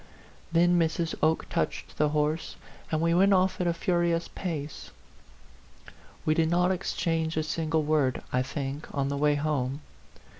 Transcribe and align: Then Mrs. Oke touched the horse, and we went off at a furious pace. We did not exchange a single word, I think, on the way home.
Then 0.51 0.79
Mrs. 0.79 1.13
Oke 1.21 1.47
touched 1.47 1.97
the 1.99 2.09
horse, 2.09 2.55
and 2.91 3.01
we 3.01 3.13
went 3.13 3.33
off 3.33 3.61
at 3.61 3.67
a 3.67 3.71
furious 3.75 4.29
pace. 4.29 4.89
We 6.25 6.33
did 6.33 6.49
not 6.49 6.71
exchange 6.71 7.37
a 7.37 7.43
single 7.43 7.83
word, 7.83 8.23
I 8.33 8.41
think, 8.41 8.87
on 8.95 9.09
the 9.09 9.17
way 9.17 9.35
home. 9.35 9.81